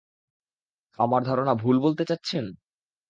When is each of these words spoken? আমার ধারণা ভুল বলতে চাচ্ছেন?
আমার 0.99 1.21
ধারণা 1.23 1.53
ভুল 1.53 1.75
বলতে 1.79 2.03
চাচ্ছেন? 2.05 2.45